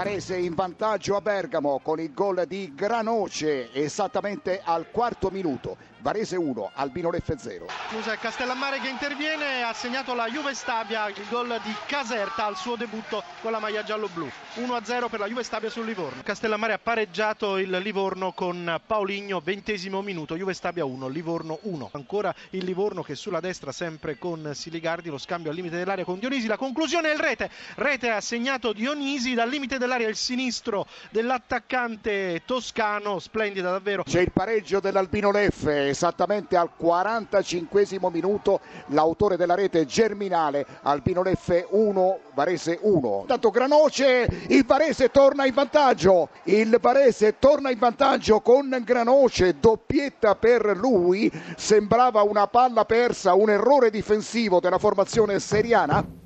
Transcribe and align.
Varese 0.00 0.38
in 0.38 0.54
vantaggio 0.54 1.14
a 1.14 1.20
Bergamo 1.20 1.78
con 1.80 2.00
il 2.00 2.14
gol 2.14 2.46
di 2.46 2.72
Granoce 2.74 3.70
esattamente 3.74 4.62
al 4.64 4.86
quarto 4.90 5.28
minuto. 5.28 5.76
Varese 5.98 6.36
1, 6.36 6.70
Albino 6.72 7.10
Leffe 7.10 7.36
0. 7.36 7.66
Scusa, 7.90 8.16
Castellammare 8.16 8.80
che 8.80 8.88
interviene, 8.88 9.62
ha 9.62 9.74
segnato 9.74 10.14
la 10.14 10.28
Juve 10.28 10.54
Stabia, 10.54 11.06
il 11.08 11.26
gol 11.28 11.60
di 11.62 11.74
Caserta 11.86 12.46
al 12.46 12.56
suo 12.56 12.74
debutto 12.74 13.22
con 13.42 13.52
la 13.52 13.58
maglia 13.58 13.82
giallo-blu. 13.82 14.26
1-0 14.54 15.10
per 15.10 15.18
la 15.20 15.26
Juve 15.26 15.42
Stabia 15.42 15.68
sul 15.68 15.84
Livorno. 15.84 16.22
Castellammare 16.22 16.72
ha 16.72 16.78
pareggiato 16.78 17.58
il 17.58 17.68
Livorno 17.68 18.32
con 18.32 18.80
Paoligno, 18.86 19.40
ventesimo 19.40 20.00
minuto, 20.00 20.36
Juve 20.36 20.54
Stabia 20.54 20.86
1, 20.86 21.08
Livorno 21.08 21.58
1. 21.60 21.90
Ancora 21.92 22.34
il 22.50 22.64
Livorno 22.64 23.02
che 23.02 23.14
sulla 23.14 23.40
destra 23.40 23.70
sempre 23.70 24.16
con 24.16 24.52
Siligardi, 24.54 25.10
lo 25.10 25.18
scambio 25.18 25.50
al 25.50 25.56
limite 25.56 25.76
dell'area 25.76 26.06
con 26.06 26.18
Dionisi, 26.18 26.46
la 26.46 26.56
conclusione 26.56 27.10
è 27.10 27.12
il 27.12 27.20
rete. 27.20 27.50
Rete 27.74 28.08
ha 28.08 28.22
segnato 28.22 28.72
Dionisi 28.72 29.34
dal 29.34 29.50
limite 29.50 29.76
dell'area 29.76 29.88
il 29.96 30.16
sinistro 30.16 30.86
dell'attaccante 31.10 32.42
toscano, 32.44 33.18
splendida 33.18 33.70
davvero. 33.70 34.02
C'è 34.02 34.20
il 34.20 34.32
pareggio 34.32 34.80
dell'Albino 34.80 35.30
Leffe 35.30 35.88
esattamente 35.88 36.56
al 36.56 36.70
45 36.76 37.86
minuto 38.10 38.60
l'autore 38.88 39.36
della 39.36 39.54
rete 39.54 39.86
Germinale 39.86 40.66
Albino 40.82 41.22
Leffe 41.22 41.66
1 41.68 42.18
Varese 42.34 42.78
1 42.80 43.24
tanto 43.26 43.50
Granoce 43.50 44.44
il 44.48 44.64
Varese 44.64 45.10
torna 45.10 45.46
in 45.46 45.54
vantaggio 45.54 46.28
il 46.44 46.78
Varese 46.80 47.38
torna 47.38 47.70
in 47.70 47.78
vantaggio 47.78 48.40
con 48.40 48.82
Granoce 48.84 49.58
doppietta 49.58 50.36
per 50.36 50.76
lui 50.76 51.30
sembrava 51.56 52.22
una 52.22 52.46
palla 52.46 52.84
persa 52.84 53.34
un 53.34 53.50
errore 53.50 53.90
difensivo 53.90 54.60
della 54.60 54.78
formazione 54.78 55.38
seriana 55.40 56.19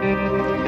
Música 0.00 0.58